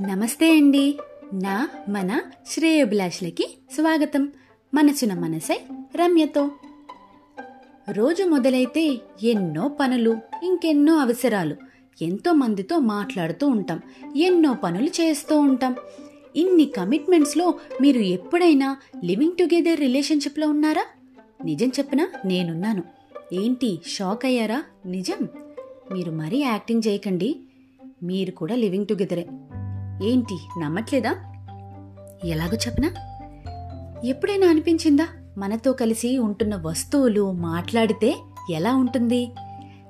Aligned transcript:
నమస్తే 0.00 0.56
అండి. 0.56 0.98
నా 1.32 1.68
మన 1.88 2.20
శ్రేయోభిలాషులకి 2.46 3.58
స్వాగతం. 3.74 4.32
మనసున 4.74 5.14
మనసై 5.18 5.60
రమ్యతో. 5.96 6.50
రోజు 7.90 8.24
మొదలైతే 8.24 9.00
ఎన్నో 9.22 9.68
పనులు 9.68 10.18
ఇంకెన్నో 10.42 10.96
అవసరాలు 10.96 11.56
ఎంతో 12.02 12.32
మందితో 12.32 12.78
మాట్లాడుతూ 12.78 13.46
ఉంటాం 13.46 13.80
ఎన్నో 14.16 14.54
పనులు 14.54 14.86
చేస్తూ 14.86 15.38
ఉంటాం. 15.38 15.74
ఇన్ని 16.36 16.64
కమిట్మెంట్స్లో 16.64 17.54
మీరు 17.82 17.98
ఎప్పుడైనా 17.98 18.76
లివింగ్ 19.04 19.36
టుగెదర్ 19.36 19.80
రిలేషన్షిప్లో 19.80 20.48
ఉన్నారా? 20.48 20.84
నిజం 21.44 21.66
చెప్పనా? 21.66 22.08
నేనున్నాను. 22.24 22.82
ఏంటి 23.32 23.78
షాక్ 23.86 24.24
అయ్యారా? 24.24 24.62
నిజం. 24.86 25.28
మీరు 25.92 26.10
మరీ 26.10 26.38
యాక్టింగ్ 26.38 26.82
చేయకండి. 26.88 27.36
మీరు 28.02 28.30
కూడా 28.30 28.54
లివింగ్ 28.54 28.86
టుగెదరే 28.86 29.26
ఏంటి 30.02 30.38
నమ్మట్లేదా? 30.60 31.16
ఎలాగో 32.24 32.56
చెప్పనా? 32.56 32.90
ఎప్పుడైనా 34.04 34.48
అనిపించిందా? 34.48 35.06
మనతో 35.38 35.72
కలిసి 35.72 36.18
ఉంటున్న 36.18 36.56
వస్తువులు 36.56 37.32
మాట్లాడితే 37.32 38.16
ఎలా 38.50 38.74
ఉంటుంది? 38.74 39.32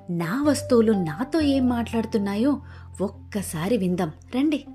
నా 0.09 0.43
వస్తువులు 0.43 0.91
నాతో 0.91 1.41
ఏం 1.41 1.69
మాట్లాడుతున్నాయో 1.69 2.61
ఒక్కసారి 3.01 3.77
విందాం. 3.77 4.11
రండి. 4.35 4.65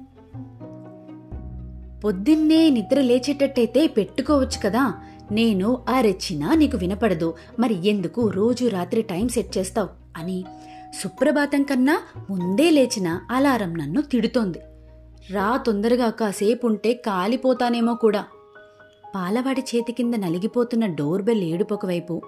పొద్దున్నే 2.05 2.71
నిద్ర 2.71 3.01
లేచేటట్టయితే 3.01 3.87
పెట్టుకోవచ్చు 3.87 4.61
కదా? 4.65 4.95
నేను 5.33 5.85
అరెచ్చినా 5.89 6.55
నీకు 6.55 6.77
వినపడదు. 6.77 7.35
మరి 7.59 7.89
ఎందుకు 7.89 8.29
రోజు 8.29 8.69
రాత్రి 8.69 9.03
టైం 9.03 9.29
సెట్ 9.29 9.59
చేస్తావు? 9.59 9.89
అని 10.17 10.45
సుప్రభాతం 11.03 11.63
కన్నా 11.63 12.01
ముందే 12.31 12.71
లేచిన 12.71 13.21
అలారం 13.31 13.75
నన్ను 13.75 14.01
తిడుతోంది. 14.01 14.59
రా 15.33 15.57
తొందరగా 15.57 16.11
కాసేపు 16.11 16.67
ఉంటే 16.67 16.93
కాలిపోతానేమో 16.93 17.95
కూడా. 17.95 18.25
పాలవాడి 19.15 19.61
చేతి 19.61 19.93
కింద 19.93 20.15
నలిగిపోతున్న 20.15 20.87
డోర్ 20.87 21.23
బెల్ 21.23 21.43
ఏడుపొకవైపు 21.43 22.23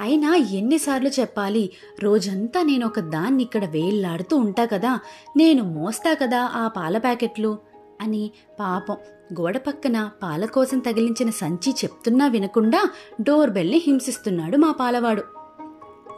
అయినా 0.00 0.34
ఎన్నిసార్లు 0.34 1.08
చెప్పాలి 1.08 1.72
రోజంతా 2.00 2.62
నేను 2.62 2.86
ఒక 2.86 3.00
దాన్ని 3.00 3.42
ఇక్కడ 3.42 3.64
వేళ్ళాడుతూ 3.64 4.36
ఉంటా 4.36 4.64
కదా 4.64 4.98
నేను 5.36 5.64
మోస్తా 5.64 6.14
కదా 6.14 6.42
ఆ 6.42 6.68
పాల 6.68 6.98
ప్యాకెట్లు? 6.98 7.58
అని 8.00 8.30
పాపం 8.60 8.96
గోడ 9.40 9.56
పక్కన 9.56 10.10
పాల 10.22 10.44
కోసం 10.44 10.78
తగిలించిన 10.78 11.30
సంచి 11.30 11.72
చెప్తున్నా 11.72 12.26
వినకుండా 12.26 12.90
డోర్ 13.22 13.50
బెల్ని 13.50 13.82
హింసిస్తున్నాడు 13.86 14.56
మా 14.56 14.72
పాలవాడు. 14.72 15.22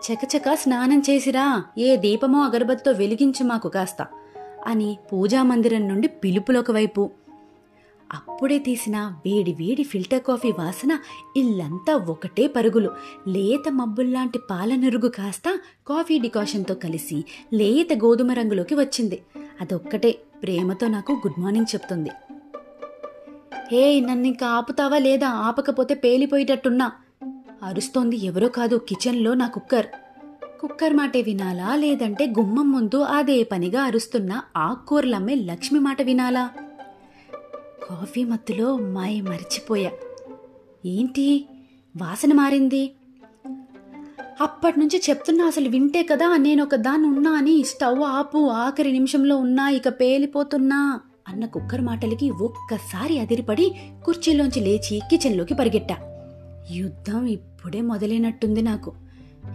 చకచక 0.07 0.55
స్నానం 0.55 1.03
చేసిరా 1.11 1.65
ఏ 1.79 1.97
దీపమో 1.97 2.41
అగరబత్తో 2.41 2.93
వెలిగించు 2.93 3.45
మాకు 3.45 3.69
కాస్త. 3.69 4.07
అని 4.67 4.99
పూజా 5.13 5.43
మందిరం 5.43 5.89
నుండి 5.89 6.09
పిలుపులోకి 6.09 6.73
వైపు. 6.73 7.11
అప్పుడే 8.13 8.59
తీసిన 8.59 9.17
వేడి 9.27 9.53
వేడి 9.53 9.83
ఫిల్టర్ 9.83 10.23
కాఫీ 10.23 10.51
వాసన 10.51 10.99
ఇల్లంతా 11.37 11.97
ఒకటే 11.97 12.47
పరుగులు. 12.47 12.91
లేత 13.29 13.73
మబ్బుల్లాంటి 13.73 14.39
పాలనురుగు 14.51 15.09
కాస్త 15.09 15.43
కాఫీ 15.89 16.19
డికాషన్తో 16.19 16.75
కలిసి 16.75 17.25
లేత 17.55 17.93
గోధుమ 17.95 18.33
రంగులోకి 18.33 18.75
వచ్చింది. 18.75 19.23
అదొక్కటే 19.61 20.19
ప్రేమతో 20.43 20.89
నాకు 20.89 21.13
గుడ్ 21.13 21.41
మార్నింగ్ 21.41 21.75
చెప్తుంది. 21.75 22.11
హే 23.73 24.01
నన్ను 24.01 24.27
ఇంకా 24.27 24.47
ఆపుతావా 24.47 24.99
లేదా? 24.99 25.29
ఆపకపోతే 25.29 25.95
పేలిపోయేటట్టున్నా. 25.95 26.93
అరుస్తోంది 27.63 28.17
ఎవరో 28.25 28.49
కాదు 28.49 28.77
కిచెన్లో 28.77 29.35
నా 29.35 29.47
కుక్కర్. 29.47 29.87
కుక్కర్ 30.61 30.93
మాటే 30.93 31.23
వినాలా? 31.23 31.75
లేదంటే 31.75 32.27
గుమ్మం 32.27 32.73
ముందు 32.73 32.97
అదే 32.97 33.43
పనిగా 33.43 33.83
అరుస్తున్న 33.83 34.41
ఆకుకూరలమ్మే 34.57 35.35
లక్ష్మి 35.35 35.81
మాట 35.81 36.03
వినాలా? 36.03 36.51
కాఫీ 37.91 38.25
మత్తులో 38.25 38.77
మాయ 38.77 39.21
మరిచిపోయా. 39.21 39.91
ఏంటి? 40.87 41.45
వాసన 41.97 42.33
మారింది. 42.33 42.93
అప్పటి 44.41 44.81
నుంచి 44.81 45.03
చెప్తున్నా 45.11 45.47
అసలు 45.47 45.69
వింటే 45.69 46.03
కదా 46.03 46.37
నేను 46.37 46.63
ఒక 46.63 46.75
దాన్ని 46.75 47.09
ఉన్నా 47.09 47.33
అని 47.33 47.65
స్టవ్ 47.65 48.03
ఆపు 48.03 48.39
ఆఖరి 48.39 48.93
నిమిషంలో 48.93 49.37
ఉన్నా 49.37 49.69
ఇక 49.69 49.89
పేలిపోతున్నా 49.89 51.01
అన్న 51.29 51.47
కుక్కర్ 51.47 51.81
మాటలకి 51.81 52.31
ఒక్కసారి 52.31 53.19
అదిరిపడి 53.19 53.75
కుర్చీలోంచి 54.05 54.61
లేచి 54.61 55.01
కిచెన్లోకి 55.11 55.55
పరిగెట్టా. 55.55 55.97
యుద్ధం 56.71 57.27
ఇప్పుడే 57.27 57.81
మొదలైనట్టుంది 57.81 58.63
నాకు. 58.63 58.93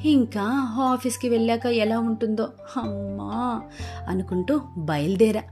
ఇంకా 0.05 0.43
ఆఫీస్కి 0.79 1.29
వెళ్ళాక 1.29 1.65
ఎలా 1.65 1.99
ఉంటుందో 1.99 2.43
అమ్మా 2.77 3.61
అనుకుంటూ 4.07 4.61
బయలుదేరా. 4.77 5.43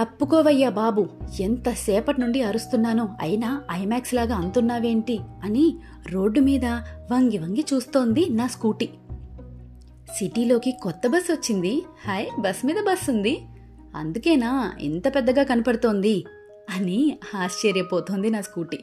తప్పుకోవయ్యా 0.00 0.68
బాబు 0.68 1.06
ఎంతసేపటి 1.40 2.20
నుండి 2.20 2.42
అరుస్తున్నానో 2.42 3.08
అయినా 3.20 3.62
ఐమాక్స్ 3.72 4.14
లాగా 4.14 4.34
అంతున్నావేంటి 4.34 5.20
అని 5.44 5.76
రోడ్డు 6.10 6.40
మీద 6.40 6.64
వంగి 7.12 7.38
వంగి 7.38 7.64
చూస్తోంది 7.74 8.26
నా 8.30 8.46
స్కూటీ. 8.46 8.88
సిటీలోకి 10.18 10.72
కొత్త 10.72 11.08
బస్ 11.08 11.32
వచ్చింది. 11.32 11.82
హాయ్ 12.06 12.26
బస్ 12.40 12.66
మీద 12.66 12.74
బస్ 12.74 13.10
ఉంది. 13.10 13.40
అందుకేనా 13.96 14.72
ఇంత 14.80 15.14
పెద్దగా 15.14 15.42
కనపడుతోంది 15.42 16.24
అని 16.76 17.18
ఆశ్చర్యపోతోంది 17.34 18.30
నా 18.30 18.40
స్కూటీ. 18.40 18.78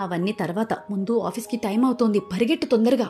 అవన్నీ 0.00 0.32
తర్వాత 0.32 0.72
ముందు 0.90 1.18
ఆఫీస్కి 1.18 1.56
టైం 1.56 1.84
అవుతోంది. 1.84 2.20
పరిగెట్టు 2.20 2.66
తొందరగా. 2.66 3.08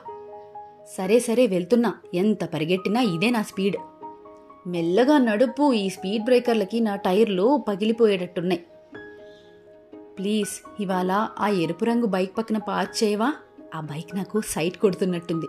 సరే 0.99 1.21
సరే 1.21 1.47
వెళ్తున్నా. 1.47 1.95
ఎంత 2.15 2.45
పరిగెట్టినా 2.45 3.01
ఇదే 3.01 3.31
నా 3.31 3.43
స్పీడ్. 3.43 3.77
మెల్లగా 4.67 5.19
నడుపు 5.19 5.73
ఈ 5.73 5.89
స్పీడ్ 5.89 6.25
బ్రేకర్లకి 6.25 6.81
నా 6.81 6.97
టైర్లు 6.97 7.65
పగిలిపోయేటట్టున్నాయి. 7.69 8.67
ప్లీజ్ 10.19 10.83
ఇవాళ 10.83 11.29
ఆ 11.39 11.49
ఎరుపు 11.49 11.85
రంగు 11.85 12.07
బైక్ 12.07 12.39
పక్కన 12.39 12.59
పార్క్ 12.59 13.05
చేయవా? 13.05 13.33
ఆ 13.75 13.81
బైక్ 13.81 14.17
నాకు 14.17 14.41
సైట్ 14.41 14.79
కొడుతున్నట్టుంది. 14.79 15.47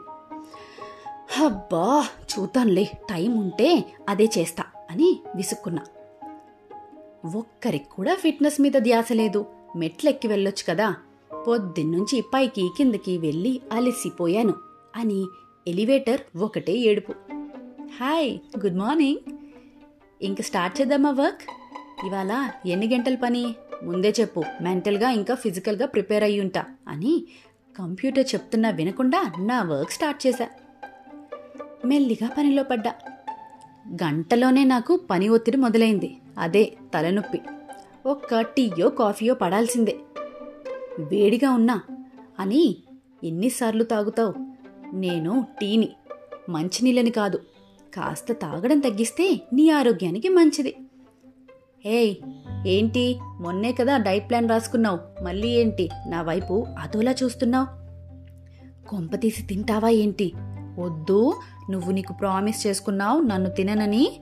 అబ్బా 1.46 2.08
చూద్దాంలే 2.24 2.84
టైం 2.84 3.38
ఉంటే 3.40 3.86
అదే 4.10 4.30
చేస్తా 4.38 4.64
అని 4.92 5.20
విసుక్కున్నా. 5.36 5.82
ఒక్కరికి 7.36 7.86
కూడా 7.86 8.16
ఫిట్నెస్ 8.16 8.62
మీద 8.62 8.72
ధ్యాస 8.78 9.12
లేదు. 9.12 9.46
మెట్లెక్కి 9.76 10.28
వెళ్ళొచ్చు 10.28 10.74
కదా. 10.74 10.96
పొద్దున్నుంచి 11.48 12.24
పైకి 12.34 12.70
కిందకి 12.78 13.18
వెళ్ళి 13.18 13.62
అలసిపోయాను 13.72 14.54
అని 14.96 15.26
ఎలివేటర్ 15.68 16.38
ఒకటే 16.38 16.74
ఏడుపు. 16.74 17.14
Hi 18.00 18.40
good 18.60 18.78
morning. 18.78 19.18
ఇంక 20.22 20.42
స్టార్ట్ 20.42 20.82
చేద్దామా 20.82 21.12
వర్క్? 21.12 21.42
ఇవాళ 22.06 22.50
ఎన్ని 22.66 22.88
గంటల 22.88 23.16
పని? 23.16 23.56
ముందే 23.84 24.14
చెప్పు 24.20 24.44
మెంటల్గా 24.62 25.10
ఇంకా 25.10 25.36
ఫిజికల్గా 25.36 25.86
ప్రిపేర్ 25.86 26.24
అయ్యి 26.24 26.42
ఉంటా 26.42 26.66
అని 26.88 27.28
కంప్యూటర్ 27.78 28.26
చెప్తున్నా 28.34 28.70
వినకుండా 28.70 29.32
నా 29.40 29.64
వర్క్ 29.64 29.92
స్టార్ట్ 29.92 30.28
చేశా. 30.28 30.50
మెల్లిగా 31.86 32.30
పనిలో 32.38 32.64
పడ్డా. 32.64 32.94
గంటలోనే 33.90 34.64
నాకు 34.64 34.96
పని 34.96 35.30
ఒత్తిడి 35.30 35.58
మొదలైంది. 35.58 36.18
అదే 36.38 36.74
తలనొప్పి. 36.94 37.42
ఒక్క 38.06 38.42
టీయో 38.42 38.90
కాఫీయో 38.90 39.34
పడాల్సిందే. 39.34 40.00
వేడిగా 41.00 41.52
ఉన్నా 41.52 41.82
అని 42.40 42.78
ఎన్నిసార్లు 43.24 43.84
తాగుతావు? 43.84 44.34
నేను 44.96 45.48
టీని 45.62 45.90
మంచినీళ్ళని 46.50 47.12
కాదు. 47.12 47.38
కాస్త 47.94 48.32
తాగడం 48.32 48.80
తగ్గిస్తే 48.80 49.42
నీ 49.54 49.70
ఆరోగ్యానికి 49.70 50.30
మంచిది. 50.30 50.76
ఏయ్ 51.86 52.16
ఏంటి? 52.68 53.20
మొన్నే 53.40 53.72
కదా 53.72 53.98
డైట్ 53.98 54.30
ప్లాన్ 54.30 54.50
రాసుకున్నావు. 54.50 55.24
మళ్ళీ 55.24 55.48
ఏంటి? 55.48 55.90
నా 56.08 56.22
వైపు 56.22 56.66
అదోలా 56.80 57.16
చూస్తున్నావు? 57.24 57.88
కొంపతీసి 58.88 59.44
తింటావా 59.44 59.90
ఏంటి? 59.90 60.34
వద్దు 60.80 61.40
నువ్వు 61.72 61.92
నీకు 61.92 62.14
ప్రామిస్ 62.14 62.68
చేసుకున్నావు 62.68 63.22
నన్ను 63.22 63.50
తిననని. 63.50 64.20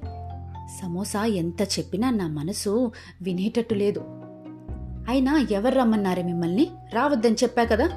సమోసా 0.81 1.25
ఎంత 1.25 1.61
చెప్పినా 1.61 2.09
నా 2.09 2.27
మనసు 2.27 2.91
వినేటట్టు 3.21 3.73
లేదు. 3.73 4.14
అయినా 5.07 5.47
ఎవరు 5.51 5.75
రమ్మన్నారే 5.75 6.23
మిమ్మల్ని? 6.23 6.67
రావద్దని 6.93 7.35
చెప్పా 7.35 7.63
కదా. 7.63 7.89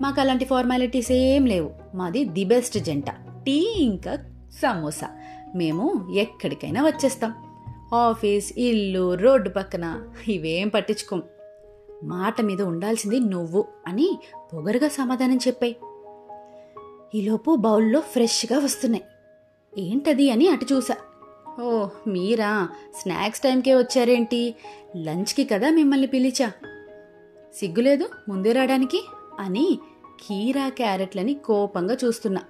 మాకు 0.00 0.20
అలాంటి 0.20 0.44
ఫార్మాలిటీస్ 0.44 1.12
ఏం 1.12 1.46
లేవు. 1.46 1.70
మాది 1.94 2.24
ది 2.24 2.44
బెస్ట్ 2.44 2.78
జంట. 2.78 3.10
టీ 3.10 3.74
ఇంకా 3.78 4.18
సమోసా. 4.62 5.08
మేము 5.54 6.12
ఎక్కడికైనా 6.14 6.82
వచ్చేస్తాం. 6.82 7.34
ఆఫీస్ 7.94 8.52
ఇల్లు 8.58 9.14
రోడ్డు 9.14 9.48
పక్కన 9.48 10.02
ఇవేం 10.28 10.68
పట్టించుకోం. 10.68 11.22
మాట 12.04 12.40
మీద 12.40 12.62
ఉండాల్సింది 12.62 13.20
నువ్వు 13.20 13.64
అని 13.86 14.18
పొగరుగా 14.52 14.88
సమాధానం 14.88 15.36
చెప్పాయి 15.36 15.76
ఈలోపు 17.14 17.56
బౌల్లో 17.56 18.00
ఫ్రెష్గా 18.00 18.58
వస్తున్నాయి. 18.58 19.04
ఏంటది 19.78 20.30
అని 20.30 20.48
అటు 20.48 20.66
చూసా. 20.72 20.96
ఓ 21.60 21.88
మీరా? 22.06 22.68
స్నాక్స్ 22.94 23.40
టైంకే 23.40 23.74
వచ్చారేంటి? 23.74 24.54
లంచ్కి 24.96 25.44
కదా 25.44 25.70
మిమ్మల్ని 25.70 26.06
పిలిచా. 26.06 26.52
సిగ్గులేదు 27.54 28.08
ముందే 28.28 28.52
రావడానికి? 28.52 29.06
అని 29.40 29.78
కీరా 30.20 30.68
క్యారెట్లని 30.68 31.34
కోపంగా 31.34 31.96
చూస్తున్నా. 32.04 32.40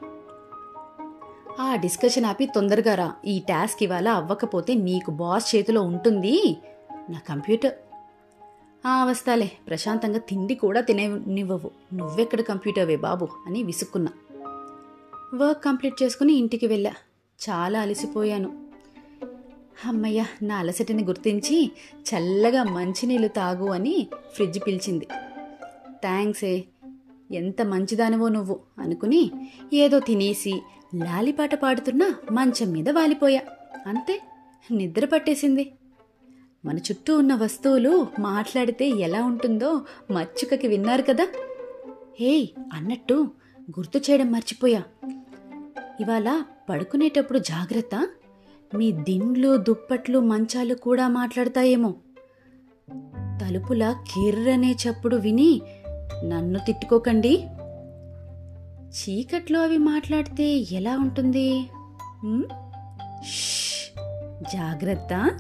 ఆ 1.60 1.76
డిస్కషన్ 1.76 2.24
ఆపి 2.24 2.46
తొందరగా 2.46 2.94
రా. 2.94 3.12
ఈ 3.26 3.38
టాస్క్ 3.38 3.82
ఇవాళ 3.82 4.08
అవ్వకపోతే 4.08 4.74
నీకు 4.74 5.10
బాస్ 5.10 5.56
చేతిలో 5.56 5.82
ఉంటుంది. 5.82 6.56
నా 7.10 7.18
కంప్యూటర్. 7.28 7.72
ఆ 8.86 9.04
వస్తాలే. 9.04 9.52
ప్రశాంతంగా 9.68 10.18
తిండి 10.18 10.54
కూడా 10.54 10.80
తినేనివ్వవు. 10.80 11.70
నువ్వెక్కడ 11.94 12.40
కంప్యూటర్వే 12.40 12.96
బాబు? 12.96 13.28
అని 13.46 13.62
విసుక్కున్నా. 13.62 14.12
వర్క్ 15.34 15.64
కంప్లీట్ 15.64 16.02
చేసుకుని 16.02 16.32
ఇంటికి 16.32 16.66
వెళ్ళా. 16.66 16.90
చాలా 17.50 17.80
అలసిపోయాను. 17.80 18.61
అమ్మయ్య 19.84 20.26
నా 20.42 20.56
అలసటని 20.56 21.04
గుర్తించి 21.04 21.72
చల్లగా 22.00 22.62
మంచినీళ్ళు 22.62 23.28
తాగు 23.28 23.70
అని 23.70 24.06
ఫ్రిడ్జ్ 24.32 24.58
పిలిచింది. 24.66 25.06
థ్యాంక్సే 26.02 26.64
ఎంత 27.30 27.62
మంచిదానివో 27.62 28.28
నువ్వు 28.28 28.60
అనుకుని 28.78 29.30
ఏదో 29.72 29.98
తినేసి 29.98 30.62
లాలిపాట 30.94 31.54
పాడుతున్నా 31.54 32.14
మంచం 32.32 32.72
మీద 32.72 32.90
వాలిపోయా. 32.90 33.40
అంతే 33.86 34.20
నిద్ర 34.70 35.04
పట్టేసింది. 35.04 35.72
మన 36.64 36.78
చుట్టూ 36.78 37.18
ఉన్న 37.18 37.34
వస్తువులు 37.34 38.06
మాట్లాడితే 38.18 38.88
ఎలా 38.88 39.24
ఉంటుందో 39.24 39.82
మచ్చుకకి 40.10 40.66
విన్నారు 40.66 41.02
కదా. 41.02 41.28
హేయ్ 42.20 42.48
అన్నట్టు 42.72 43.30
గుర్తు 43.70 43.98
చేయడం 43.98 44.32
మర్చిపోయా. 44.32 44.82
ఇవాళ 46.00 46.42
పడుకునేటప్పుడు 46.70 47.38
జాగ్రత్త. 47.38 48.08
మీ 48.74 48.92
దిండ్లు 48.92 49.56
దుప్పట్లు 49.56 50.18
మంచాలు 50.18 50.74
కూడా 50.74 51.08
మాట్లాడతాయేమో. 51.08 51.94
తలుపుల 53.40 53.96
కిర్రనే 54.14 54.72
చప్పుడు 54.72 55.16
విని 55.16 55.62
నన్ను 56.24 56.58
తిట్టుకోకండి. 56.58 57.46
చీకట్లో 58.90 59.62
అవి 59.62 59.78
మాట్లాడితే 59.78 60.44
ఎలా 60.48 60.98
ఉంటుంది? 60.98 61.60
జాగ్రత్త. 64.54 65.30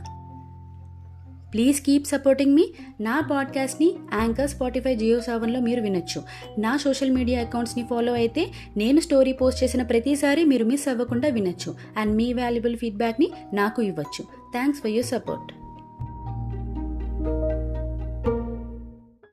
ప్లీజ్ 1.52 1.80
కీప్ 1.80 2.06
సపోర్టింగ్ 2.06 2.54
మీ 2.54 2.68
నా 3.00 3.28
పాడ్కాస్ట్ని 3.30 3.94
యాంకర్ 4.14 4.50
స్పాటిఫై 4.50 4.94
జియో 4.94 5.20
సెవెన్లో 5.20 5.60
మీరు 5.60 5.80
వినొచ్చు. 5.80 6.22
నా 6.58 6.76
సోషల్ 6.76 7.10
మీడియా 7.10 7.40
అకౌంట్స్ని 7.40 7.86
ఫాలో 7.90 8.12
అయితే 8.12 8.46
నేను 8.76 9.00
స్టోరీ 9.00 9.32
పోస్ట్ 9.32 9.64
చేసిన 9.64 9.82
ప్రతిసారి 9.82 10.44
మీరు 10.44 10.64
మిస్ 10.64 10.88
అవ్వకుండా 10.88 11.28
వినొచ్చు. 11.28 11.74
అండ్ 11.96 12.16
మీ 12.16 12.32
వాల్యుబుల్ 12.32 12.76
ఫీడ్బ్యాక్ని 12.76 13.30
నాకు 13.54 13.82
ఇవ్వచ్చు. 13.82 14.22
Thanks 14.52 14.82
for 14.82 14.90
your 14.90 15.06
support 15.06 15.52